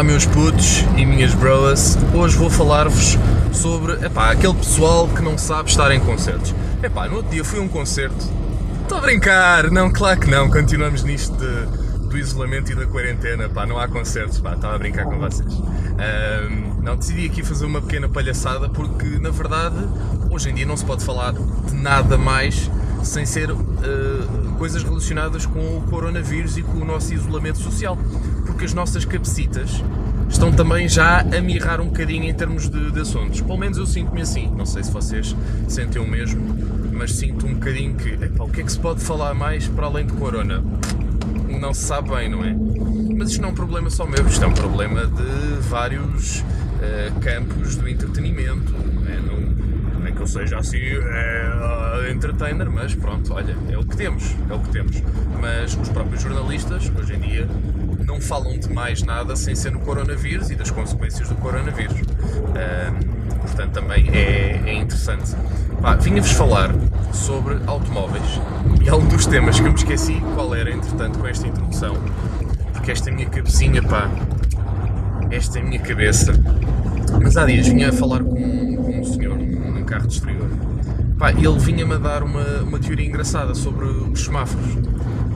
Olá 0.00 0.06
meus 0.06 0.24
putos 0.24 0.78
e 0.96 1.04
minhas 1.04 1.34
broas, 1.34 1.98
hoje 2.14 2.34
vou 2.34 2.48
falar-vos 2.48 3.18
sobre 3.52 4.02
epá, 4.02 4.30
aquele 4.30 4.54
pessoal 4.54 5.06
que 5.06 5.20
não 5.20 5.36
sabe 5.36 5.68
estar 5.68 5.92
em 5.92 6.00
concertos. 6.00 6.54
Epá, 6.82 7.06
no 7.06 7.16
outro 7.16 7.30
dia 7.30 7.44
fui 7.44 7.58
a 7.58 7.62
um 7.62 7.68
concerto, 7.68 8.26
estou 8.80 8.96
a 8.96 9.00
brincar, 9.02 9.70
não, 9.70 9.92
claro 9.92 10.18
que 10.18 10.30
não, 10.30 10.48
continuamos 10.48 11.02
nisto 11.02 11.36
de, 11.36 12.08
do 12.08 12.16
isolamento 12.16 12.72
e 12.72 12.74
da 12.74 12.86
quarentena, 12.86 13.46
pá, 13.50 13.66
não 13.66 13.78
há 13.78 13.88
concertos, 13.88 14.36
estava 14.36 14.74
a 14.74 14.78
brincar 14.78 15.04
com 15.04 15.18
vocês. 15.18 15.52
Um, 15.52 16.82
não, 16.82 16.96
decidi 16.96 17.26
aqui 17.26 17.42
fazer 17.42 17.66
uma 17.66 17.82
pequena 17.82 18.08
palhaçada 18.08 18.70
porque 18.70 19.18
na 19.18 19.28
verdade 19.28 19.86
hoje 20.30 20.48
em 20.48 20.54
dia 20.54 20.64
não 20.64 20.78
se 20.78 20.84
pode 20.86 21.04
falar 21.04 21.34
de 21.34 21.74
nada 21.74 22.16
mais 22.16 22.70
sem 23.02 23.26
ser 23.26 23.50
uh, 23.50 23.58
coisas 24.56 24.82
relacionadas 24.82 25.44
com 25.44 25.76
o 25.76 25.82
coronavírus 25.90 26.56
e 26.56 26.62
com 26.62 26.78
o 26.78 26.84
nosso 26.86 27.12
isolamento 27.12 27.58
social 27.58 27.98
porque 28.46 28.64
as 28.64 28.74
nossas 28.74 29.04
cabecitas 29.04 29.82
estão 30.28 30.52
também 30.52 30.88
já 30.88 31.20
a 31.20 31.40
mirrar 31.40 31.80
um 31.80 31.86
bocadinho 31.86 32.24
em 32.24 32.34
termos 32.34 32.68
de, 32.68 32.90
de 32.90 33.00
assuntos. 33.00 33.40
Pelo 33.40 33.58
menos 33.58 33.78
eu 33.78 33.86
sinto-me 33.86 34.22
assim. 34.22 34.50
Não 34.56 34.64
sei 34.64 34.82
se 34.82 34.90
vocês 34.90 35.36
sentem 35.68 36.00
o 36.00 36.06
mesmo, 36.06 36.40
mas 36.92 37.14
sinto 37.14 37.46
um 37.46 37.54
bocadinho 37.54 37.94
que 37.94 38.18
o 38.38 38.48
que 38.48 38.60
é 38.60 38.64
que 38.64 38.72
se 38.72 38.78
pode 38.78 39.00
falar 39.00 39.34
mais 39.34 39.66
para 39.68 39.86
além 39.86 40.06
de 40.06 40.12
corona? 40.12 40.62
Não 41.60 41.74
se 41.74 41.82
sabe 41.82 42.10
bem, 42.10 42.28
não 42.28 42.44
é? 42.44 42.54
Mas 43.16 43.30
isto 43.30 43.42
não 43.42 43.50
é 43.50 43.52
um 43.52 43.54
problema 43.54 43.90
só 43.90 44.06
meu, 44.06 44.26
isto 44.26 44.42
é 44.42 44.46
um 44.46 44.54
problema 44.54 45.06
de 45.06 45.60
vários 45.68 46.40
uh, 46.40 47.20
campos 47.20 47.76
do 47.76 47.88
entretenimento. 47.88 48.74
É? 49.08 49.20
Não, 49.20 49.98
não 50.00 50.06
é 50.06 50.12
que 50.12 50.20
eu 50.20 50.26
seja 50.26 50.58
assim 50.58 50.78
é, 50.78 52.10
entertainer, 52.10 52.70
mas 52.70 52.94
pronto, 52.94 53.34
olha, 53.34 53.56
é 53.68 53.76
o 53.76 53.84
que 53.84 53.96
temos, 53.96 54.34
é 54.48 54.54
o 54.54 54.60
que 54.60 54.70
temos. 54.70 55.02
Mas 55.40 55.76
os 55.76 55.88
próprios 55.88 56.22
jornalistas, 56.22 56.90
hoje 56.98 57.14
em 57.14 57.20
dia, 57.20 57.48
não 58.04 58.20
falam 58.20 58.58
de 58.58 58.72
mais 58.72 59.02
nada 59.02 59.36
sem 59.36 59.54
ser 59.54 59.72
no 59.72 59.80
coronavírus 59.80 60.50
e 60.50 60.54
das 60.54 60.70
consequências 60.70 61.28
do 61.28 61.34
coronavírus. 61.36 62.00
Um, 62.00 63.38
portanto, 63.38 63.72
também 63.72 64.08
é, 64.10 64.60
é 64.66 64.74
interessante. 64.74 65.34
Vinha-vos 66.00 66.32
falar 66.32 66.70
sobre 67.12 67.58
automóveis 67.66 68.40
e 68.82 68.88
é 68.88 68.94
um 68.94 69.06
dos 69.06 69.26
temas 69.26 69.58
que 69.58 69.66
eu 69.66 69.72
me 69.72 69.78
esqueci 69.78 70.20
qual 70.34 70.54
era, 70.54 70.70
entretanto, 70.70 71.18
com 71.18 71.26
esta 71.26 71.46
introdução, 71.46 71.96
porque 72.72 72.90
esta 72.90 73.10
minha 73.10 73.28
cabecinha, 73.28 73.82
pá, 73.82 74.10
esta 75.30 75.58
é 75.58 75.62
a 75.62 75.64
minha 75.64 75.80
cabeça. 75.80 76.32
Mas 77.22 77.36
há 77.36 77.46
dias 77.46 77.66
vinha 77.66 77.88
a 77.88 77.92
falar 77.92 78.22
com, 78.22 78.34
com 78.34 79.00
um 79.00 79.04
senhor 79.04 79.36
num 79.38 79.84
carro 79.84 80.06
de 80.06 80.14
exterior. 80.14 80.48
Pá, 81.18 81.32
ele 81.32 81.58
vinha-me 81.58 81.94
a 81.94 81.98
dar 81.98 82.22
uma, 82.22 82.44
uma 82.62 82.78
teoria 82.78 83.06
engraçada 83.06 83.54
sobre 83.54 83.84
os 83.86 84.24
semáforos. 84.24 84.78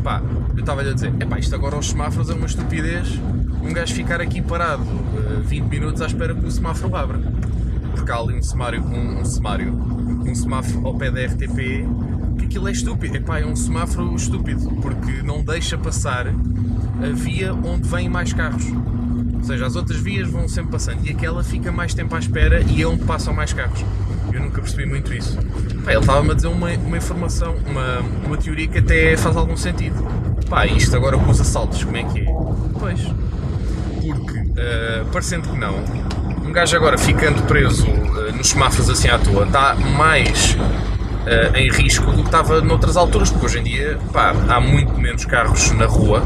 Pá, 0.04 0.22
eu 0.54 0.60
estava-lhe 0.60 0.90
a 0.90 0.92
dizer, 0.92 1.12
epá, 1.18 1.38
isto 1.38 1.54
agora 1.54 1.74
aos 1.74 1.88
semáforos 1.88 2.30
é 2.30 2.34
uma 2.34 2.46
estupidez 2.46 3.18
um 3.64 3.72
gajo 3.72 3.94
ficar 3.94 4.20
aqui 4.20 4.42
parado 4.42 4.82
uh, 4.82 5.38
eh, 5.38 5.40
20 5.40 5.64
minutos 5.64 6.02
à 6.02 6.06
espera 6.06 6.34
que 6.34 6.44
o 6.44 6.50
semáforo 6.50 6.94
abra. 6.94 7.18
Porque 7.92 8.12
há 8.12 8.16
ali 8.16 8.34
um 8.34 8.42
semário, 8.42 8.82
um, 8.82 9.20
um 9.20 9.24
semário, 9.24 9.72
um 9.72 10.34
semáforo 10.34 10.86
ao 10.86 10.94
pé 10.94 11.10
da 11.10 11.24
RTP 11.24 11.86
que 12.38 12.44
aquilo 12.44 12.68
é 12.68 12.72
estúpido. 12.72 13.16
Epá, 13.16 13.40
é 13.40 13.46
um 13.46 13.56
semáforo 13.56 14.14
estúpido, 14.14 14.70
porque 14.82 15.22
não 15.22 15.42
deixa 15.42 15.78
passar 15.78 16.26
a 16.26 17.12
via 17.14 17.54
onde 17.54 17.88
vêm 17.88 18.08
mais 18.08 18.34
carros. 18.34 18.66
Ou 19.36 19.42
seja, 19.42 19.66
as 19.66 19.76
outras 19.76 19.98
vias 19.98 20.28
vão 20.28 20.46
sempre 20.46 20.72
passando 20.72 21.06
e 21.06 21.10
aquela 21.10 21.42
fica 21.42 21.72
mais 21.72 21.94
tempo 21.94 22.14
à 22.14 22.18
espera 22.18 22.60
e 22.60 22.82
é 22.82 22.86
onde 22.86 23.04
passam 23.04 23.32
mais 23.32 23.54
carros. 23.54 23.82
Eu 24.34 24.40
nunca 24.40 24.60
percebi 24.60 24.84
muito 24.84 25.14
isso. 25.14 25.38
Pá, 25.84 25.92
ele 25.92 26.00
estava-me 26.00 26.32
a 26.32 26.34
dizer 26.34 26.48
uma, 26.48 26.68
uma 26.70 26.96
informação, 26.96 27.54
uma, 27.68 28.00
uma 28.26 28.36
teoria 28.36 28.66
que 28.66 28.78
até 28.78 29.16
faz 29.16 29.36
algum 29.36 29.56
sentido. 29.56 30.04
Pá, 30.50 30.66
isto 30.66 30.96
agora 30.96 31.16
com 31.16 31.30
os 31.30 31.40
assaltos, 31.40 31.84
como 31.84 31.96
é 31.96 32.02
que 32.02 32.22
é? 32.22 32.24
Pois. 32.76 33.00
Porque, 34.00 34.38
uh, 34.40 35.06
parecendo 35.12 35.48
que 35.48 35.56
não, 35.56 35.76
um 36.44 36.52
gajo 36.52 36.76
agora 36.76 36.98
ficando 36.98 37.46
preso 37.46 37.86
uh, 37.86 38.36
nos 38.36 38.48
semáforos 38.48 38.90
assim 38.90 39.08
à 39.08 39.18
toa 39.18 39.44
está 39.44 39.76
mais 39.76 40.54
uh, 40.54 41.56
em 41.56 41.70
risco 41.70 42.10
do 42.10 42.22
que 42.22 42.28
estava 42.28 42.60
noutras 42.60 42.96
alturas, 42.96 43.30
porque 43.30 43.46
hoje 43.46 43.60
em 43.60 43.62
dia 43.62 43.98
pá, 44.12 44.34
há 44.48 44.60
muito 44.60 44.98
menos 44.98 45.24
carros 45.24 45.70
na 45.70 45.86
rua. 45.86 46.20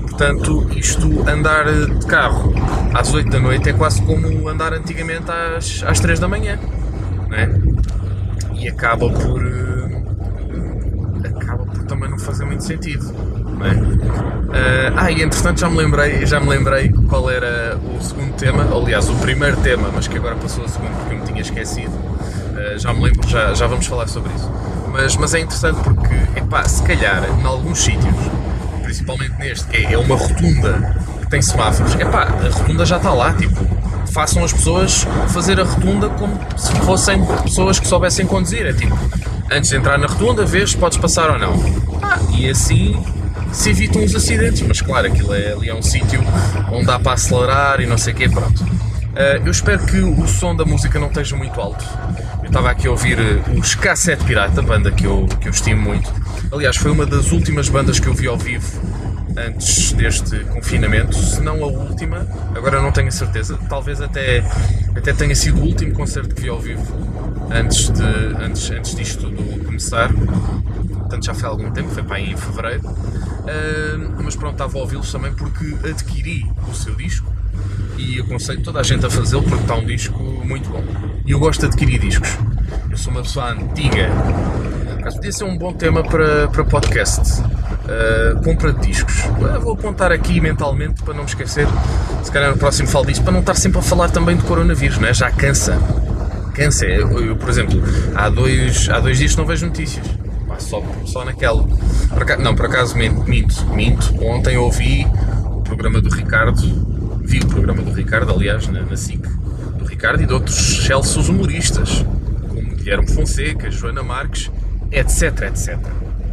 Portanto, 0.00 0.66
isto 0.74 1.28
andar 1.28 1.66
de 1.66 2.06
carro 2.06 2.54
às 2.94 3.12
8 3.12 3.28
da 3.28 3.38
noite 3.38 3.68
é 3.68 3.74
quase 3.74 4.00
como 4.00 4.48
andar 4.48 4.72
antigamente 4.72 5.30
às, 5.30 5.82
às 5.82 6.00
3 6.00 6.18
da 6.18 6.26
manhã 6.26 6.58
né? 7.34 7.50
E 8.54 8.68
acaba 8.68 9.10
por. 9.10 9.42
Uh, 9.42 10.04
acaba 11.24 11.64
por 11.66 11.84
também 11.84 12.08
não 12.08 12.18
fazer 12.18 12.44
muito 12.44 12.64
sentido. 12.64 13.04
Uh, 13.10 14.94
ah, 14.96 15.10
e 15.10 15.22
entretanto 15.22 15.60
já 15.60 15.68
me 15.68 15.76
lembrei, 15.76 16.24
já 16.26 16.38
me 16.38 16.48
lembrei 16.48 16.88
qual 17.08 17.28
era 17.30 17.78
o 17.78 18.02
segundo 18.02 18.34
tema, 18.34 18.64
aliás, 18.72 19.08
o 19.08 19.14
primeiro 19.16 19.56
tema, 19.58 19.90
mas 19.92 20.06
que 20.06 20.16
agora 20.16 20.36
passou 20.36 20.64
a 20.64 20.68
segundo 20.68 20.92
porque 20.98 21.14
eu 21.14 21.18
me 21.18 21.24
tinha 21.24 21.40
esquecido. 21.40 21.92
Uh, 21.92 22.78
já 22.78 22.92
me 22.92 23.02
lembro, 23.02 23.28
já, 23.28 23.52
já 23.54 23.66
vamos 23.66 23.86
falar 23.86 24.06
sobre 24.08 24.32
isso. 24.34 24.50
Mas, 24.92 25.16
mas 25.16 25.34
é 25.34 25.40
interessante 25.40 25.80
porque, 25.82 26.14
epá, 26.36 26.64
se 26.64 26.82
calhar, 26.84 27.24
em 27.40 27.44
alguns 27.44 27.82
sítios, 27.82 28.14
principalmente 28.82 29.34
neste, 29.38 29.66
que 29.66 29.76
é, 29.78 29.92
é 29.94 29.98
uma 29.98 30.16
rotunda 30.16 30.96
que 31.20 31.30
tem 31.30 31.42
semáforos, 31.42 31.94
epá, 31.96 32.22
a 32.22 32.48
rotunda 32.48 32.86
já 32.86 32.98
está 32.98 33.12
lá, 33.12 33.32
tipo, 33.32 33.66
façam 34.12 34.44
as 34.44 34.52
pessoas 34.52 35.06
fazer 35.28 35.60
a 35.60 35.64
rotunda 35.64 36.08
como 36.10 36.38
se 36.56 36.72
fossem 36.80 37.24
pessoas 37.42 37.78
que 37.78 37.86
soubessem 37.86 38.26
conduzir. 38.26 38.66
É 38.66 38.72
tipo, 38.72 38.96
antes 39.50 39.70
de 39.70 39.76
entrar 39.76 39.98
na 39.98 40.06
rotunda, 40.06 40.44
vês 40.44 40.70
se 40.70 40.76
podes 40.76 40.98
passar 40.98 41.30
ou 41.30 41.38
não. 41.38 41.54
Ah, 42.02 42.18
e 42.32 42.48
assim 42.48 43.02
se 43.52 43.70
evitam 43.70 44.02
os 44.02 44.14
acidentes. 44.14 44.62
Mas 44.62 44.80
claro, 44.80 45.06
aquilo 45.06 45.34
é, 45.34 45.52
ali 45.52 45.68
é 45.68 45.74
um 45.74 45.82
sítio 45.82 46.22
onde 46.70 46.86
dá 46.86 46.98
para 46.98 47.12
acelerar 47.12 47.80
e 47.80 47.86
não 47.86 47.98
sei 47.98 48.12
o 48.12 48.16
quê, 48.16 48.28
pronto. 48.28 48.62
Uh, 48.62 49.46
eu 49.46 49.50
espero 49.50 49.86
que 49.86 49.98
o 49.98 50.26
som 50.26 50.56
da 50.56 50.64
música 50.64 50.98
não 50.98 51.06
esteja 51.06 51.36
muito 51.36 51.60
alto. 51.60 51.84
Eu 52.42 52.48
estava 52.48 52.70
aqui 52.70 52.88
a 52.88 52.90
ouvir 52.90 53.16
uh, 53.18 53.58
os 53.60 53.76
K7 53.76 54.24
Pirata, 54.24 54.60
banda 54.60 54.90
que 54.90 55.04
eu, 55.04 55.26
que 55.40 55.46
eu 55.46 55.52
estimo 55.52 55.80
muito. 55.80 56.12
Aliás, 56.52 56.76
foi 56.76 56.90
uma 56.90 57.06
das 57.06 57.30
últimas 57.30 57.68
bandas 57.68 58.00
que 58.00 58.08
eu 58.08 58.14
vi 58.14 58.26
ao 58.26 58.36
vivo 58.36 58.66
antes 59.36 59.92
deste 59.92 60.40
confinamento, 60.44 61.16
se 61.16 61.40
não 61.40 61.62
a 61.62 61.66
última, 61.66 62.26
agora 62.54 62.80
não 62.80 62.92
tenho 62.92 63.08
a 63.08 63.12
certeza, 63.12 63.58
talvez 63.68 64.00
até, 64.00 64.44
até 64.94 65.12
tenha 65.12 65.34
sido 65.34 65.60
o 65.60 65.64
último 65.64 65.92
concerto 65.92 66.34
que 66.34 66.42
vi 66.42 66.48
ao 66.48 66.60
vivo 66.60 66.84
antes, 67.50 67.90
de, 67.90 68.02
antes, 68.02 68.70
antes 68.70 68.94
disto 68.94 69.28
tudo 69.28 69.64
começar. 69.64 70.12
Portanto, 70.12 71.26
já 71.26 71.34
foi 71.34 71.48
há 71.48 71.50
algum 71.50 71.70
tempo, 71.70 71.88
foi 71.90 72.02
para 72.02 72.16
aí 72.16 72.32
em 72.32 72.36
fevereiro. 72.36 72.88
Uh, 72.88 74.22
mas 74.22 74.34
pronto, 74.36 74.52
estava 74.52 74.78
a 74.78 74.80
ouvi-los 74.80 75.10
também 75.10 75.32
porque 75.34 75.76
adquiri 75.88 76.46
o 76.68 76.74
seu 76.74 76.94
disco 76.94 77.32
e 77.98 78.20
aconselho 78.20 78.62
toda 78.62 78.80
a 78.80 78.82
gente 78.82 79.04
a 79.04 79.10
fazê-lo 79.10 79.42
porque 79.42 79.62
está 79.62 79.74
um 79.74 79.84
disco 79.84 80.18
muito 80.18 80.68
bom. 80.68 80.82
E 81.26 81.32
eu 81.32 81.38
gosto 81.38 81.60
de 81.60 81.66
adquirir 81.66 81.98
discos. 81.98 82.36
Eu 82.90 82.96
sou 82.96 83.12
uma 83.12 83.22
pessoa 83.22 83.52
antiga. 83.52 84.08
Mas 85.02 85.14
podia 85.14 85.32
ser 85.32 85.44
um 85.44 85.58
bom 85.58 85.72
tema 85.72 86.02
para, 86.02 86.48
para 86.48 86.64
podcast 86.64 87.42
uh, 87.84 88.42
compra 88.42 88.72
de 88.72 88.86
discos. 88.86 89.24
Uh, 89.24 89.60
vou 89.60 89.74
apontar 89.74 90.12
aqui 90.12 90.40
mentalmente 90.40 91.02
para 91.02 91.14
não 91.14 91.22
me 91.22 91.28
esquecer, 91.28 91.66
se 92.22 92.30
calhar 92.30 92.50
no 92.50 92.58
próximo 92.58 92.88
falo 92.88 93.06
disso, 93.06 93.22
para 93.22 93.32
não 93.32 93.40
estar 93.40 93.54
sempre 93.54 93.78
a 93.78 93.82
falar 93.82 94.10
também 94.10 94.36
de 94.36 94.42
coronavírus, 94.44 94.98
não 94.98 95.08
é? 95.08 95.14
já 95.14 95.30
cansa. 95.30 95.78
Cansa. 96.54 96.86
Eu, 96.86 97.10
eu, 97.20 97.36
por 97.36 97.48
exemplo, 97.48 97.82
há 98.14 98.28
dois, 98.28 98.88
há 98.88 99.00
dois 99.00 99.18
dias 99.18 99.36
não 99.36 99.44
vejo 99.44 99.66
notícias. 99.66 100.06
só, 100.58 100.82
só 101.04 101.24
naquela. 101.24 101.64
Por 102.08 102.22
acaso, 102.22 102.42
não, 102.42 102.54
por 102.54 102.66
acaso 102.66 102.96
minto, 102.96 103.24
minto. 103.74 104.24
Ontem 104.24 104.56
ouvi 104.56 105.06
o 105.50 105.60
programa 105.62 106.00
do 106.00 106.08
Ricardo, 106.10 106.62
vi 107.22 107.40
o 107.40 107.46
programa 107.46 107.82
do 107.82 107.92
Ricardo, 107.92 108.32
aliás, 108.32 108.68
na, 108.68 108.82
na 108.82 108.96
SIC, 108.96 109.20
do 109.78 109.84
Ricardo 109.84 110.22
e 110.22 110.26
de 110.26 110.32
outros 110.32 110.78
excelsos 110.78 111.28
humoristas, 111.28 112.04
como 112.48 112.76
Guilherme 112.76 113.08
Fonseca, 113.08 113.70
Joana 113.70 114.02
Marques, 114.02 114.50
etc, 114.92 115.42
etc. 115.48 115.78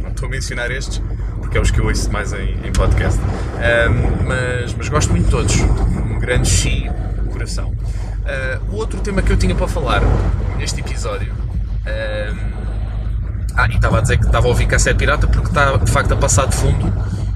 Não 0.00 0.10
estou 0.10 0.28
a 0.28 0.30
mencionar 0.30 0.70
estes, 0.70 1.02
que 1.52 1.58
é 1.58 1.60
os 1.60 1.70
que 1.70 1.78
eu 1.78 1.84
ouço 1.84 2.10
mais 2.10 2.32
em, 2.32 2.56
em 2.64 2.72
podcast. 2.72 3.20
Um, 3.20 4.26
mas, 4.26 4.74
mas 4.74 4.88
gosto 4.88 5.10
muito 5.10 5.26
de 5.26 5.30
todos. 5.30 5.54
Um 5.60 6.18
grande 6.18 6.48
chi 6.48 6.90
coração. 7.30 7.68
Uh, 7.68 8.74
outro 8.74 8.98
tema 9.00 9.20
que 9.20 9.30
eu 9.30 9.36
tinha 9.36 9.54
para 9.54 9.68
falar 9.68 10.00
neste 10.56 10.80
episódio. 10.80 11.30
Um, 11.32 12.62
ah, 13.54 13.68
e 13.68 13.74
estava 13.74 13.98
a 13.98 14.00
dizer 14.00 14.18
que 14.18 14.24
estava 14.24 14.46
a 14.46 14.48
ouvir 14.48 14.66
cassete 14.66 14.96
pirata 14.96 15.26
porque 15.26 15.48
está 15.48 15.76
de 15.76 15.90
facto 15.90 16.12
a 16.12 16.16
passar 16.16 16.46
de 16.46 16.56
fundo 16.56 16.90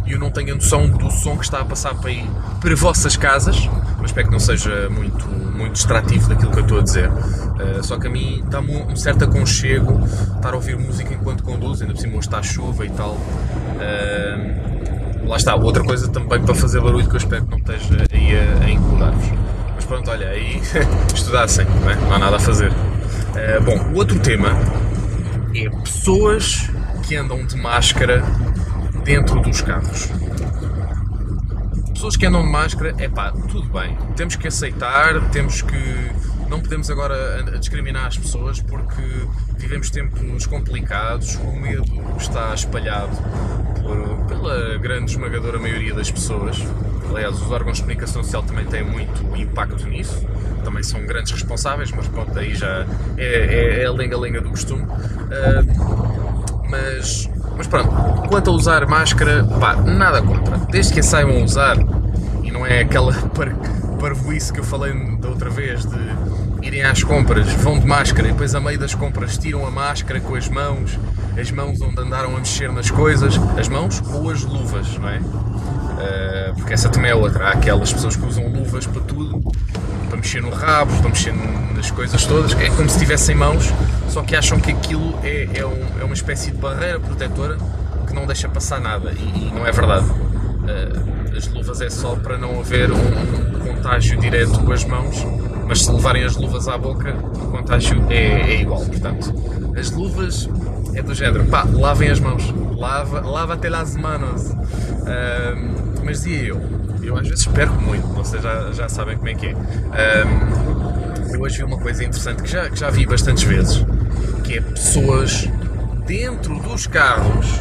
e 0.07 0.13
eu 0.13 0.19
não 0.19 0.31
tenho 0.31 0.53
a 0.53 0.55
noção 0.55 0.89
do 0.89 1.11
som 1.11 1.37
que 1.37 1.45
está 1.45 1.61
a 1.61 1.65
passar 1.65 1.95
para 1.97 2.09
aí 2.09 2.27
para 2.61 2.75
vossas 2.75 3.17
casas, 3.17 3.69
mas 3.99 4.07
espero 4.07 4.29
que 4.29 4.33
não 4.33 4.41
seja 4.41 4.89
muito, 4.89 5.29
muito 5.29 5.75
distrativo 5.75 6.29
daquilo 6.29 6.53
que 6.53 6.59
eu 6.59 6.63
estou 6.63 6.79
a 6.79 6.83
dizer. 6.83 7.11
Uh, 7.57 7.83
só 7.83 7.99
que 7.99 8.07
a 8.07 8.11
mim 8.11 8.45
dá-me 8.51 8.77
um, 8.77 8.93
um, 8.93 8.97
certo 8.97 9.25
aconchego 9.25 9.99
estar 10.37 10.53
a 10.53 10.57
ouvir 10.57 10.77
música 10.77 11.15
enquanto 11.15 11.43
conduz, 11.43 11.81
ainda 11.81 11.95
por 11.95 12.01
cima 12.01 12.19
está 12.19 12.39
a 12.39 12.43
chuva 12.43 12.85
e 12.85 12.91
tal. 12.91 13.13
Uh, 13.13 15.27
lá 15.27 15.37
está, 15.37 15.55
outra 15.55 15.83
coisa 15.83 16.09
também 16.09 16.41
para 16.43 16.55
fazer 16.55 16.81
barulho 16.81 17.09
que 17.09 17.15
eu 17.15 17.19
espero 17.19 17.45
que 17.45 17.51
não 17.51 17.59
esteja 17.59 18.07
aí 18.13 18.37
a, 18.37 18.65
a 18.65 18.71
incomodar-vos. 18.71 19.27
Mas 19.75 19.85
pronto, 19.85 20.11
olha, 20.11 20.29
aí 20.29 20.61
estudassem, 21.15 21.67
não, 21.81 21.91
é? 21.91 21.97
não 21.97 22.13
há 22.13 22.19
nada 22.19 22.37
a 22.37 22.41
fazer. 22.41 22.71
Uh, 22.71 23.63
bom, 23.65 23.93
o 23.93 23.97
outro 23.97 24.19
tema 24.21 24.51
é 25.55 25.69
pessoas 25.81 26.71
que 27.07 27.17
andam 27.17 27.45
de 27.47 27.57
máscara 27.57 28.23
dentro 29.05 29.41
dos 29.41 29.63
carros. 29.63 30.11
pessoas 31.95 32.17
que 32.17 32.27
andam 32.27 32.43
de 32.43 32.51
máscara, 32.51 32.95
é 32.99 33.09
pá, 33.09 33.33
tudo 33.49 33.69
bem. 33.69 33.97
Temos 34.17 34.37
que 34.37 34.49
aceitar, 34.49 35.21
temos 35.31 35.63
que. 35.63 36.11
Não 36.49 36.61
podemos 36.61 36.91
agora 36.91 37.43
discriminar 37.59 38.07
as 38.07 38.17
pessoas 38.17 38.61
porque 38.61 39.03
vivemos 39.59 39.91
tempos 39.91 40.47
complicados, 40.47 41.37
o 41.37 41.53
medo 41.53 41.85
está 42.19 42.55
espalhado 42.55 43.17
por, 43.83 44.27
pela 44.27 44.79
grande 44.79 45.11
esmagadora 45.11 45.59
maioria 45.59 45.95
das 45.95 46.11
pessoas. 46.11 46.57
Aliás, 47.09 47.41
os 47.41 47.51
órgãos 47.51 47.77
de 47.77 47.83
comunicação 47.83 48.23
social 48.23 48.43
também 48.43 48.65
têm 48.67 48.85
muito 48.85 49.25
impacto 49.37 49.87
nisso, 49.87 50.27
também 50.65 50.83
são 50.83 51.05
grandes 51.07 51.33
responsáveis, 51.33 51.91
mas 51.93 52.09
pronto, 52.09 52.37
aí 52.39 52.55
já 52.55 52.87
é, 53.17 53.25
é, 53.25 53.83
é 53.83 53.87
a 53.87 53.93
lenga-lenga 53.93 54.41
do 54.41 54.51
costume. 54.51 54.83
Uh, 54.83 56.07
mas 56.69 57.29
mas 57.57 57.67
pronto, 57.67 57.91
quanto 58.29 58.51
a 58.51 58.53
usar 58.53 58.87
máscara, 58.87 59.43
pá, 59.59 59.77
nada 59.77 60.21
contra. 60.21 60.59
Desde 60.71 60.93
que 60.93 61.01
a 61.01 61.03
saibam 61.03 61.43
usar, 61.43 61.77
e 62.43 62.51
não 62.51 62.67
é 62.67 62.81
aquela 62.81 63.13
par 63.35 63.55
parvoíce 63.99 64.53
que 64.53 64.61
eu 64.61 64.65
falei 64.65 64.93
da 65.17 65.29
outra 65.29 65.49
vez 65.49 65.87
de 65.87 65.97
irem 66.63 66.83
às 66.83 67.03
compras, 67.03 67.47
vão 67.55 67.79
de 67.79 67.87
máscara 67.87 68.29
e 68.29 68.33
depois 68.33 68.55
a 68.55 68.61
meio 68.61 68.79
das 68.79 68.95
compras 68.95 69.37
tiram 69.39 69.67
a 69.67 69.71
máscara 69.71 70.21
com 70.21 70.35
as 70.35 70.49
mãos, 70.49 70.99
as 71.39 71.51
mãos 71.51 71.81
onde 71.81 72.01
andaram 72.01 72.35
a 72.35 72.39
mexer 72.39 72.73
nas 72.73 72.91
coisas, 72.91 73.35
as 73.59 73.69
mãos 73.69 74.03
ou 74.13 74.31
as 74.31 74.43
luvas, 74.43 74.99
não 74.99 75.09
é? 75.09 75.19
Uh, 75.19 76.55
porque 76.57 76.75
essa 76.75 76.89
também 76.89 77.11
é 77.11 77.15
outra. 77.15 77.49
Há 77.49 77.53
aquelas 77.53 77.93
pessoas 77.93 78.17
que 78.17 78.27
usam 78.27 78.49
luvas 78.49 78.87
para 78.87 79.01
tudo, 79.03 79.41
para 80.09 80.17
mexer 80.17 80.43
no 80.43 80.51
rabo, 80.51 80.95
para 81.01 81.09
mexer 81.09 81.35
nas 81.75 81.91
coisas 81.91 82.25
todas, 82.25 82.53
é 82.53 82.69
como 82.71 82.89
se 82.89 82.99
tivessem 82.99 83.35
mãos 83.35 83.73
só 84.17 84.23
que 84.23 84.35
acham 84.35 84.59
que 84.59 84.73
aquilo 84.73 85.15
é, 85.23 85.47
é, 85.53 85.67
um, 85.67 86.01
é 86.01 86.05
uma 86.05 86.15
espécie 86.15 86.51
de 86.51 86.57
barreira 86.57 86.99
protetora 86.99 87.59
que 88.07 88.15
não 88.15 88.25
deixa 88.25 88.49
passar 88.49 88.81
nada 88.81 89.13
e, 89.13 89.49
e 89.49 89.53
não 89.55 89.67
é 89.67 89.71
verdade. 89.71 90.07
Uh, 90.07 91.37
as 91.37 91.47
luvas 91.49 91.83
é 91.83 91.91
só 91.91 92.17
para 92.17 92.39
não 92.39 92.59
haver 92.61 92.91
um, 92.91 92.97
um, 92.97 93.59
contágio 93.59 94.19
direto 94.19 94.59
com 94.61 94.73
as 94.73 94.85
mãos, 94.87 95.23
mas 95.67 95.83
se 95.83 95.91
levarem 95.91 96.25
as 96.25 96.37
luvas 96.37 96.69
à 96.69 96.79
boca, 96.79 97.15
o 97.15 97.51
contágio 97.51 98.05
é, 98.09 98.55
é 98.55 98.61
igual. 98.61 98.85
Portanto, 98.85 99.35
as 99.79 99.91
luvas 99.91 100.49
é 100.95 101.03
do 101.03 101.15
género, 101.15 101.45
pá, 101.47 101.67
lavem 101.71 102.09
as 102.09 102.21
mãos, 102.21 102.55
lava, 102.77 103.21
lava 103.21 103.55
até 103.55 103.69
las 103.69 103.97
manos. 103.97 104.55
Mas 106.05 106.23
dizia 106.23 106.49
eu, 106.49 106.61
eu 107.03 107.19
às 107.19 107.29
vezes 107.29 107.47
perco 107.47 107.81
muito, 107.83 108.07
vocês 108.09 108.43
já, 108.43 108.73
já 108.73 108.89
sabem 108.89 109.17
como 109.17 109.29
é 109.29 109.35
que 109.35 109.47
é. 109.47 109.55
Eu 111.33 111.41
hoje 111.41 111.59
vi 111.59 111.65
uma 111.65 111.79
coisa 111.79 112.05
interessante 112.05 112.43
que 112.43 112.49
já, 112.49 112.71
que 112.71 112.79
já 112.79 112.89
vi 112.89 113.05
bastantes 113.05 113.43
vezes 113.43 113.85
que 114.45 114.59
é 114.59 114.61
pessoas 114.61 115.49
dentro 116.07 116.59
dos 116.61 116.87
carros 116.87 117.61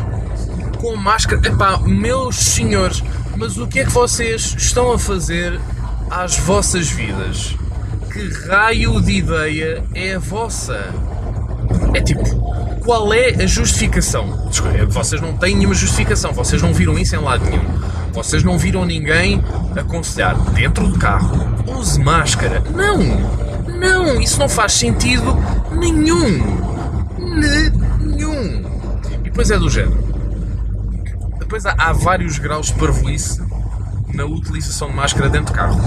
com 0.78 0.96
máscara. 0.96 1.42
Epá, 1.48 1.80
meus 1.80 2.36
senhores, 2.36 3.04
mas 3.36 3.58
o 3.58 3.68
que 3.68 3.80
é 3.80 3.86
que 3.86 3.92
vocês 3.92 4.56
estão 4.58 4.92
a 4.94 5.00
fazer 5.00 5.60
às 6.10 6.38
vossas 6.38 6.88
vidas? 6.88 7.56
Que 8.16 8.30
raio 8.48 9.02
de 9.02 9.12
ideia 9.12 9.84
é 9.94 10.16
a 10.16 10.20
vossa? 10.20 10.80
É 11.94 12.00
tipo, 12.00 12.24
qual 12.80 13.14
é 13.14 13.32
a 13.32 13.46
justificação? 13.46 14.50
Vocês 14.88 15.20
não 15.20 15.36
têm 15.36 15.54
nenhuma 15.54 15.76
justificação, 15.76 16.32
vocês 16.32 16.62
não 16.62 16.74
viram 16.74 16.98
isso 16.98 17.14
em 17.14 17.20
lado 17.20 17.44
nenhum. 17.44 17.66
Vocês 18.14 18.42
não 18.42 18.58
viram 18.58 18.86
ninguém 18.86 19.44
aconselhar 19.76 20.34
dentro 20.52 20.88
do 20.88 20.98
carro, 20.98 21.46
use 21.68 22.02
máscara. 22.02 22.64
Não! 22.74 23.00
Não, 23.78 24.22
isso 24.22 24.40
não 24.40 24.48
faz 24.48 24.72
sentido 24.72 25.38
nenhum 25.74 26.64
nenhum. 27.36 28.64
E 29.20 29.30
depois 29.30 29.52
é 29.52 29.58
do 29.58 29.70
género. 29.70 30.04
Depois 31.38 31.66
há, 31.66 31.76
há 31.78 31.92
vários 31.92 32.40
graus 32.40 32.68
de 32.68 32.74
parvoíce 32.76 33.44
na 34.14 34.24
utilização 34.26 34.90
de 34.90 34.96
máscara 34.96 35.30
dentro 35.30 35.54
de 35.54 35.60
carro. 35.60 35.82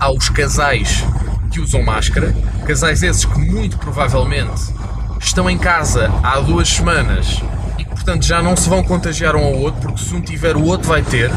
Há 0.00 0.10
os 0.10 0.28
casais 0.28 1.04
que 1.50 1.60
usam 1.60 1.82
máscara, 1.82 2.34
casais 2.66 3.02
esses 3.02 3.24
que 3.24 3.38
muito 3.38 3.78
provavelmente 3.78 4.72
estão 5.20 5.48
em 5.48 5.58
casa 5.58 6.10
há 6.22 6.40
duas 6.40 6.68
semanas 6.68 7.40
e 7.78 7.84
que 7.84 7.90
portanto 7.90 8.24
já 8.24 8.42
não 8.42 8.56
se 8.56 8.68
vão 8.68 8.82
contagiar 8.82 9.36
um 9.36 9.44
ao 9.44 9.54
outro, 9.54 9.80
porque 9.80 10.02
se 10.02 10.14
um 10.14 10.20
tiver 10.20 10.56
o 10.56 10.64
outro 10.64 10.88
vai 10.88 11.02
ter, 11.02 11.30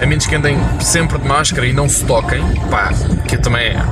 a 0.00 0.06
menos 0.06 0.26
que 0.26 0.34
andem 0.34 0.56
sempre 0.80 1.18
de 1.18 1.26
máscara 1.26 1.66
e 1.66 1.72
não 1.72 1.88
se 1.88 2.04
toquem, 2.04 2.42
pá, 2.70 2.90
que 3.28 3.36
também 3.38 3.68
é. 3.68 3.84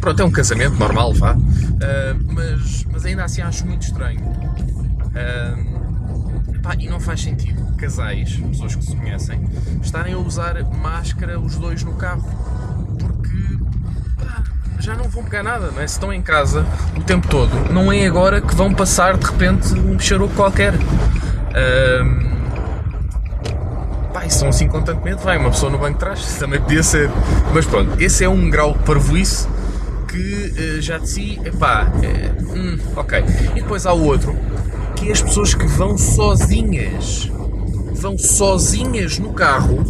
Pronto, 0.00 0.22
é 0.22 0.24
um 0.24 0.30
casamento 0.30 0.76
normal, 0.76 1.12
vá. 1.14 1.34
Uh, 1.34 2.32
mas 2.32 2.84
mas 2.92 3.04
ainda 3.04 3.24
assim 3.24 3.42
acho 3.42 3.66
muito 3.66 3.82
estranho. 3.82 4.20
Um, 4.20 5.76
pá, 6.62 6.74
e 6.78 6.88
não 6.88 6.98
faz 6.98 7.20
sentido 7.20 7.66
casais, 7.76 8.36
pessoas 8.36 8.74
que 8.74 8.84
se 8.84 8.96
conhecem, 8.96 9.40
estarem 9.82 10.14
a 10.14 10.18
usar 10.18 10.62
máscara 10.64 11.38
os 11.38 11.56
dois 11.56 11.82
no 11.82 11.94
carro, 11.94 12.24
já 14.86 14.94
não 14.94 15.08
vão 15.08 15.24
pegar 15.24 15.42
nada, 15.42 15.72
não 15.72 15.82
é? 15.82 15.86
Se 15.88 15.94
estão 15.94 16.12
em 16.12 16.22
casa 16.22 16.64
o 16.96 17.02
tempo 17.02 17.26
todo, 17.26 17.50
não 17.72 17.92
é 17.92 18.06
agora 18.06 18.40
que 18.40 18.54
vão 18.54 18.72
passar 18.72 19.16
de 19.16 19.26
repente 19.26 19.74
um 19.74 19.98
charuco 19.98 20.32
qualquer. 20.36 20.74
Um, 20.74 22.36
e 24.24 24.30
são 24.30 24.48
assim 24.48 24.68
constantemente, 24.68 25.24
vai 25.24 25.38
uma 25.38 25.50
pessoa 25.50 25.70
no 25.72 25.78
banco 25.78 25.94
de 25.94 25.98
trás, 25.98 26.36
também 26.38 26.60
podia 26.60 26.84
ser. 26.84 27.10
Mas 27.52 27.66
pronto, 27.66 28.00
esse 28.00 28.22
é 28.22 28.28
um 28.28 28.48
grau 28.48 28.74
de 28.74 28.78
parvoíce 28.84 29.48
que 30.06 30.54
uh, 30.78 30.80
já 30.80 30.98
de 30.98 31.08
si, 31.08 31.40
epá, 31.44 31.90
é, 32.02 32.30
hum, 32.56 32.78
ok. 32.94 33.24
E 33.56 33.60
depois 33.60 33.86
há 33.86 33.92
o 33.92 34.04
outro, 34.04 34.36
que 34.94 35.08
é 35.08 35.12
as 35.12 35.20
pessoas 35.20 35.52
que 35.52 35.66
vão 35.66 35.98
sozinhas, 35.98 37.28
vão 37.92 38.16
sozinhas 38.16 39.18
no 39.18 39.32
carro 39.32 39.84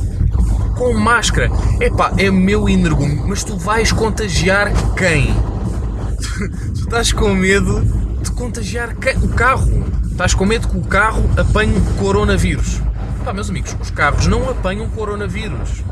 com 0.77 0.93
máscara. 0.93 1.51
Epá, 1.81 2.13
é 2.17 2.31
meu 2.31 2.69
energúmeno, 2.69 3.27
mas 3.27 3.43
tu 3.43 3.57
vais 3.57 3.91
contagiar 3.91 4.71
quem? 4.95 5.35
tu 6.75 6.81
estás 6.81 7.13
com 7.13 7.35
medo 7.35 7.81
de 8.23 8.31
contagiar 8.31 8.95
quem? 8.95 9.17
o 9.17 9.29
carro. 9.31 9.85
Estás 10.11 10.35
com 10.35 10.47
medo 10.47 10.69
que 10.69 10.77
o 10.77 10.83
carro 10.83 11.29
apanhe 11.37 11.75
coronavírus. 11.99 12.81
Pá, 13.25 13.33
meus 13.33 13.51
amigos, 13.51 13.77
os 13.81 13.91
carros 13.91 14.27
não 14.27 14.49
apanham 14.49 14.89
coronavírus. 14.91 15.83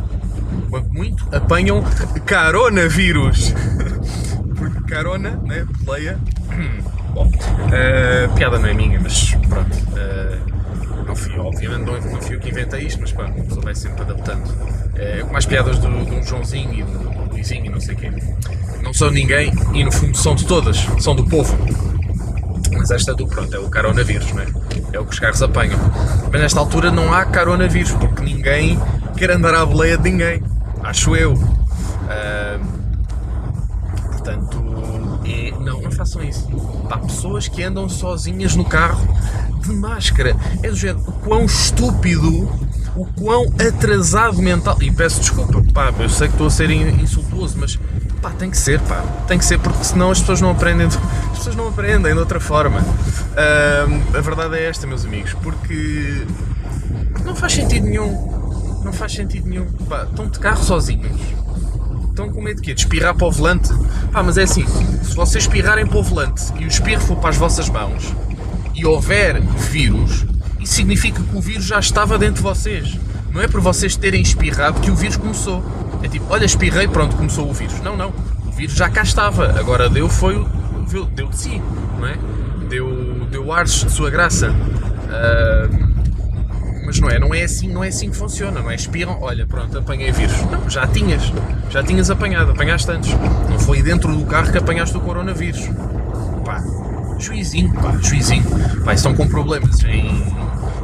Quanto 0.71 0.93
muito, 0.93 1.27
apanham 1.35 1.83
caronavírus. 2.25 3.53
carona, 4.87 5.41
né? 5.45 5.67
Boleia. 5.81 6.19
Bom, 7.15 7.27
uh, 7.27 8.35
piada 8.35 8.59
não 8.59 8.69
é 8.69 8.75
minha, 8.75 9.01
mas 9.01 9.35
pronto. 9.49 9.77
Uh, 9.93 10.54
não 11.15 11.17
fui, 11.17 11.39
obviamente, 11.39 11.85
não, 11.85 12.01
não 12.11 12.21
fui 12.21 12.35
eu 12.35 12.41
que 12.41 12.51
inventei 12.51 12.81
isto, 12.83 13.01
mas 13.01 13.13
pronto, 13.13 13.41
a 13.41 13.45
pessoa 13.45 13.63
vai 13.63 13.75
sempre 13.75 14.03
adaptando. 14.03 14.47
Uh, 14.49 15.25
como 15.25 15.37
as 15.37 15.47
piadas 15.47 15.79
do, 15.79 16.23
Joãozinho 16.25 16.75
e 16.75 16.83
do, 16.83 17.31
Luizinho 17.31 17.67
e 17.67 17.69
não 17.69 17.81
sei 17.81 17.95
o 17.95 17.99
quê. 17.99 18.13
Não 18.83 18.93
são 18.93 19.11
ninguém 19.11 19.53
e 19.73 19.85
no 19.85 19.93
fundo 19.93 20.17
são 20.17 20.35
de 20.35 20.45
todas, 20.45 20.77
são 20.99 21.15
do 21.15 21.25
povo. 21.25 21.57
Mas 22.73 22.91
esta 22.91 23.15
do 23.15 23.27
pronto, 23.29 23.55
é 23.55 23.59
o 23.59 23.71
coronavírus, 23.71 24.33
não 24.33 24.43
é? 24.43 24.47
É 24.93 24.99
o 24.99 25.05
que 25.05 25.13
os 25.13 25.21
carros 25.21 25.41
apanham. 25.41 25.79
Mas 26.33 26.41
nesta 26.41 26.59
altura 26.59 26.91
não 26.91 27.13
há 27.13 27.25
coronavírus, 27.25 27.93
porque 27.93 28.23
ninguém 28.23 28.79
quer 29.17 29.31
andar 29.31 29.55
à 29.55 29.65
boleia 29.65 29.97
de 29.97 30.11
ninguém. 30.11 30.43
Acho 30.83 31.15
eu. 31.15 31.35
Uh, 31.35 32.85
Portanto, 34.25 34.59
é, 34.59 34.74
façam 36.05 36.23
isso. 36.23 36.47
Há 36.91 36.99
pessoas 36.99 37.49
que 37.49 37.63
andam 37.63 37.89
sozinhas 37.89 38.55
no 38.55 38.65
carro 38.65 39.03
de 39.61 39.73
máscara. 39.73 40.37
É 40.63 40.69
do 40.69 40.77
género, 40.77 41.03
o 41.09 41.13
quão 41.13 41.47
estúpido, 41.47 42.31
o 42.95 43.07
quão 43.17 43.47
atrasado 43.59 44.37
mental. 44.43 44.77
E 44.83 44.93
peço 44.93 45.21
desculpa, 45.21 45.65
pá, 45.73 45.93
eu 45.99 46.09
sei 46.11 46.29
que 46.29 46.35
estou 46.35 46.47
a 46.47 46.51
ser 46.51 46.71
insultuoso, 46.71 47.57
mas 47.59 47.79
pá, 48.21 48.31
tem 48.31 48.51
que 48.51 48.59
ser, 48.59 48.81
pá, 48.81 49.01
tem 49.27 49.39
que 49.39 49.45
ser, 49.47 49.59
porque 49.59 49.83
senão 49.83 50.11
as 50.11 50.21
pessoas 50.21 50.43
não 50.43 50.51
aprendem, 50.51 50.89
de, 50.89 50.99
as 51.33 51.39
pessoas 51.39 51.57
não 51.57 51.69
aprendem 51.69 52.13
de 52.13 52.19
outra 52.19 52.39
forma. 52.39 52.81
Uh, 52.81 54.19
a 54.19 54.21
verdade 54.21 54.57
é 54.57 54.69
esta, 54.69 54.87
meus 54.87 55.07
amigos, 55.07 55.33
porque 55.43 56.27
não 57.25 57.35
faz 57.35 57.55
sentido 57.55 57.87
nenhum. 57.87 58.83
Não 58.85 58.93
faz 58.93 59.13
sentido 59.13 59.49
nenhum. 59.49 59.65
Pá, 59.89 60.05
estão 60.05 60.29
de 60.29 60.39
carro 60.39 60.63
sozinhos 60.63 61.44
Estão 62.15 62.31
com 62.31 62.41
medo 62.41 62.59
de 62.59 62.63
quê? 62.63 62.73
De 62.73 62.81
espirrar 62.81 63.13
para 63.13 63.27
o 63.27 63.31
volante? 63.33 63.75
Pá, 64.13 64.23
mas 64.23 64.39
é 64.39 64.45
assim, 64.45 64.65
se 65.03 65.17
vocês 65.17 65.43
espirrarem 65.43 65.85
para 65.85 65.99
o 65.99 66.03
volante 66.03 66.45
e 66.61 66.65
o 66.65 66.69
espirro 66.69 67.01
for 67.01 67.17
para 67.17 67.31
as 67.31 67.37
vossas 67.37 67.69
mãos 67.69 68.15
e 68.73 68.87
houver 68.87 69.41
vírus, 69.41 70.25
isso 70.61 70.75
significa 70.75 71.21
que 71.21 71.37
o 71.37 71.41
vírus 71.41 71.65
já 71.65 71.81
estava 71.81 72.17
dentro 72.17 72.37
de 72.37 72.43
vocês. 72.43 72.97
Não 73.33 73.41
é 73.41 73.49
por 73.49 73.61
vocês 73.61 73.97
terem 73.97 74.23
espirrado 74.23 74.81
que 74.81 74.93
o 74.93 74.95
vírus 74.95 75.17
começou. 75.17 75.61
É 76.05 76.09
tipo, 76.09 76.27
olha, 76.29 76.45
espirrei, 76.45 76.87
pronto, 76.87 77.17
começou 77.17 77.51
o 77.51 77.53
vírus. 77.53 77.81
Não, 77.81 77.97
não. 77.97 78.15
O 78.47 78.53
vírus 78.53 78.77
já 78.77 78.89
cá 78.89 79.03
estava. 79.03 79.59
Agora 79.59 79.91
deu 79.91 80.09
foi 80.09 80.35
deu 81.17 81.27
de 81.27 81.37
si, 81.37 81.61
não 81.99 82.07
é? 82.07 82.17
Deu, 82.69 83.27
deu 83.29 83.53
ares 83.53 83.73
de 83.73 83.91
sua 83.91 84.09
graça. 84.09 84.51
Uh, 84.53 85.84
mas 86.85 87.01
não 87.01 87.09
é, 87.09 87.19
não 87.19 87.35
é 87.35 87.43
assim, 87.43 87.69
não 87.69 87.83
é 87.83 87.89
assim 87.89 88.11
que 88.11 88.17
funciona, 88.17 88.61
não 88.61 88.71
é? 88.71 88.75
Espirram, 88.75 89.19
olha, 89.21 89.47
pronto, 89.47 89.79
apanhei 89.79 90.13
vírus. 90.13 90.37
Não, 90.51 90.69
já 90.69 90.87
tinhas, 90.87 91.33
já 91.71 91.83
tinhas 91.83 92.11
apanhado, 92.11 92.51
apanhaste 92.53 92.91
antes. 92.91 93.13
Não 93.51 93.59
foi 93.59 93.83
dentro 93.83 94.15
do 94.15 94.25
carro 94.27 94.51
que 94.53 94.59
apanhaste 94.59 94.97
o 94.97 95.01
coronavírus. 95.01 95.69
Pá, 96.45 96.63
juizinho, 97.19 97.73
pá, 97.75 97.97
juizinho. 98.01 98.45
Pá, 98.85 98.95
estão 98.95 99.15
com 99.15 99.27
problemas 99.29 99.83
em, 99.85 100.23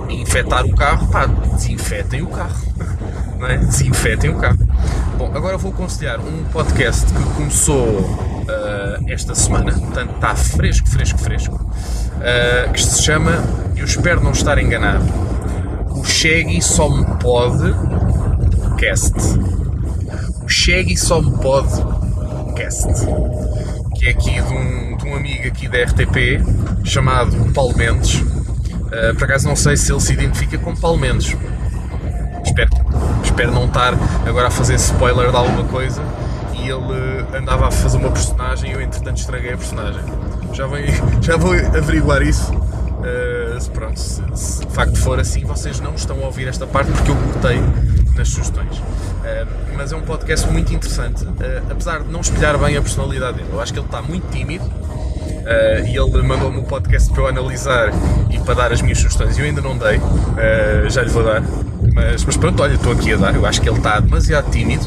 em 0.09 0.23
infectar 0.23 0.65
o 0.65 0.75
carro, 0.75 1.07
pá, 1.09 1.27
desinfetem 1.27 2.23
o 2.23 2.29
carro. 2.29 2.57
não 3.41 3.47
é? 3.49 3.57
desinfetem 3.57 4.31
o 4.31 4.37
carro. 4.37 4.59
Bom, 5.17 5.33
agora 5.35 5.57
vou 5.57 5.73
aconselhar 5.73 6.21
um 6.21 6.45
podcast 6.45 7.07
que 7.07 7.23
começou 7.35 7.87
uh, 7.89 9.05
esta 9.09 9.35
semana, 9.35 9.73
portanto 9.73 10.15
está 10.15 10.35
fresco, 10.35 10.89
fresco, 10.89 11.19
fresco, 11.19 11.55
uh, 11.57 12.73
que 12.73 12.83
se 12.83 13.03
chama, 13.03 13.43
eu 13.77 13.85
espero 13.85 14.23
não 14.23 14.33
estar 14.33 14.59
enganado, 14.59 15.05
o 16.01 16.05
Shaggy 16.05 16.63
Só 16.63 16.89
Me 16.89 17.05
Pode 17.21 17.75
Cast. 18.79 19.13
O 20.43 20.49
Shaggy 20.49 20.97
Só 20.97 21.21
Me 21.21 21.31
Pode 21.39 21.69
Cast. 22.57 22.89
Que 23.97 24.07
é 24.07 24.11
aqui 24.11 24.41
de 24.41 24.53
um, 24.55 24.97
de 24.97 25.07
um 25.07 25.15
amigo 25.15 25.47
aqui 25.47 25.69
da 25.69 25.85
RTP 25.85 26.43
chamado 26.85 27.37
Paulo 27.53 27.77
Mendes. 27.77 28.15
Uh, 28.15 29.15
por 29.15 29.25
acaso 29.25 29.47
não 29.47 29.55
sei 29.55 29.77
se 29.77 29.93
ele 29.93 30.01
se 30.01 30.15
identifica 30.15 30.57
como 30.57 30.75
Paulo 30.81 30.99
Mendes. 30.99 31.37
Espero, 32.47 32.71
espero 33.23 33.53
não 33.53 33.67
estar 33.67 33.93
agora 34.27 34.49
a 34.49 34.51
fazer 34.51 34.77
spoiler 34.77 35.31
de 35.31 35.37
alguma 35.37 35.65
coisa 35.65 36.03
e 36.55 36.63
ele 36.63 37.27
andava 37.37 37.69
a 37.69 37.71
fazer 37.71 37.99
uma 37.99 38.11
personagem 38.11 38.71
e 38.71 38.73
eu 38.73 38.81
entretanto 38.81 39.19
estraguei 39.19 39.53
a 39.53 39.57
personagem. 39.59 40.01
Já 40.55 40.67
vou, 40.67 40.79
já 41.21 41.37
vou 41.37 41.53
averiguar 41.53 42.23
isso. 42.23 42.51
Uh, 42.55 43.40
pronto, 43.69 43.99
se, 43.99 44.23
se, 44.35 44.65
de 44.65 44.73
facto 44.73 44.97
for 44.97 45.19
assim, 45.19 45.45
vocês 45.45 45.81
não 45.81 45.95
estão 45.95 46.19
a 46.23 46.27
ouvir 46.27 46.49
esta 46.49 46.67
parte 46.67 46.91
porque 46.93 47.11
eu 47.11 47.17
cortei 47.17 47.61
nas 48.17 48.29
sugestões. 48.29 48.79
Uh, 48.79 49.47
mas 49.77 49.93
é 49.93 49.97
um 49.97 50.03
podcast 50.03 50.49
muito 50.49 50.73
interessante, 50.73 51.25
uh, 51.25 51.33
apesar 51.71 52.03
de 52.03 52.11
não 52.11 52.21
espelhar 52.21 52.59
bem 52.59 52.77
a 52.77 52.83
personalidade 52.83 53.39
dele. 53.39 53.49
Eu 53.53 53.61
acho 53.61 53.73
que 53.73 53.79
ele 53.79 53.87
está 53.87 54.03
muito 54.03 54.31
tímido 54.31 54.65
e 55.85 55.97
ele 55.97 56.23
mandou-me 56.23 56.59
um 56.59 56.65
podcast 56.65 57.11
para 57.13 57.23
eu 57.23 57.27
analisar 57.27 57.91
e 58.31 58.39
para 58.39 58.55
dar 58.55 58.73
as 58.73 58.83
minhas 58.83 58.99
sugestões. 58.99 59.37
Eu 59.37 59.45
ainda 59.45 59.61
não 59.61 59.77
dei, 59.77 60.01
já 60.89 61.03
lhe 61.03 61.09
vou 61.09 61.25
dar. 61.25 61.43
Mas, 61.93 62.25
mas 62.25 62.37
pronto, 62.37 62.63
olha, 62.63 62.75
estou 62.75 62.93
aqui 62.93 63.13
a 63.15 63.17
dar. 63.17 63.35
Eu 63.35 63.45
acho 63.45 63.61
que 63.61 63.69
ele 63.69 63.79
está 63.79 63.99
demasiado 63.99 64.49
tímido, 64.51 64.87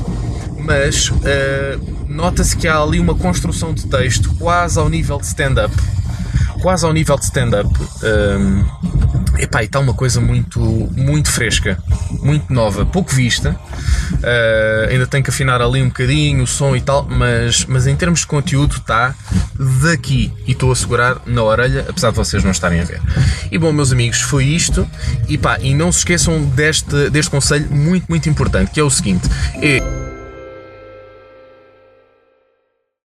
mas 0.59 1.11
nota-se 2.07 2.55
que 2.55 2.65
há 2.65 2.79
ali 2.79 2.99
uma 2.99 3.13
construção 3.13 3.73
de 3.73 3.87
texto 3.87 4.33
quase 4.35 4.79
ao 4.79 4.87
nível 4.87 5.17
de 5.17 5.25
stand-up 5.25 5.75
quase 6.63 6.85
ao 6.85 6.93
nível 6.93 7.17
de 7.17 7.25
stand-up. 7.25 7.69
Um, 8.01 8.63
epá, 9.37 9.61
e 9.61 9.65
está 9.65 9.81
uma 9.81 9.93
coisa 9.93 10.21
muito, 10.21 10.59
muito 10.95 11.29
fresca, 11.29 11.77
muito 12.21 12.51
nova, 12.53 12.85
pouco 12.85 13.13
vista. 13.13 13.59
Uh, 14.13 14.89
ainda 14.89 15.05
tem 15.05 15.21
que 15.21 15.29
afinar 15.29 15.61
ali 15.61 15.81
um 15.81 15.89
bocadinho 15.89 16.41
o 16.41 16.47
som 16.47 16.73
e 16.73 16.79
tal, 16.79 17.05
mas, 17.05 17.65
mas 17.65 17.85
em 17.85 17.95
termos 17.97 18.21
de 18.21 18.27
conteúdo 18.27 18.77
está 18.77 19.13
daqui 19.81 20.31
e 20.47 20.53
estou 20.53 20.71
a 20.71 20.75
segurar 20.75 21.17
na 21.25 21.43
orelha, 21.43 21.85
apesar 21.89 22.11
de 22.11 22.15
vocês 22.15 22.41
não 22.45 22.51
estarem 22.51 22.79
a 22.79 22.85
ver. 22.85 23.01
E 23.51 23.57
bom, 23.57 23.73
meus 23.73 23.91
amigos, 23.91 24.21
foi 24.21 24.45
isto. 24.45 24.87
E 25.27 25.37
pá, 25.37 25.59
e 25.59 25.73
não 25.73 25.91
se 25.91 25.99
esqueçam 25.99 26.45
deste, 26.45 27.09
deste 27.09 27.29
conselho 27.29 27.69
muito, 27.69 28.05
muito 28.07 28.29
importante, 28.29 28.71
que 28.71 28.79
é 28.79 28.83
o 28.83 28.89
seguinte: 28.89 29.27
é 29.61 30.02